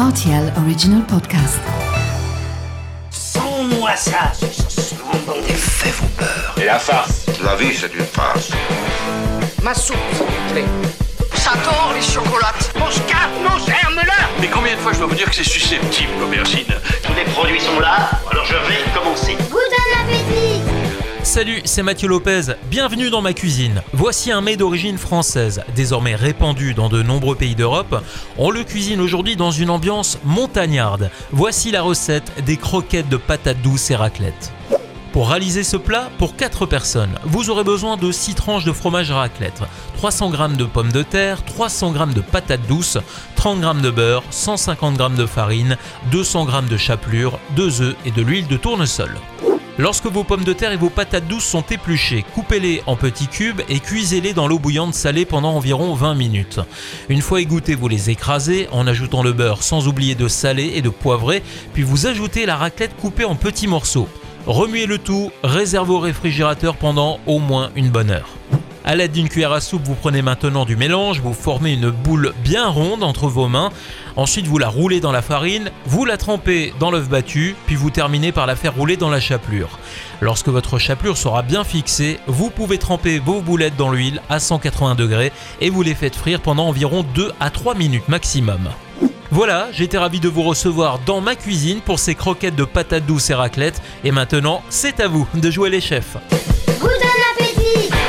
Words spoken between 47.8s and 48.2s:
œufs et de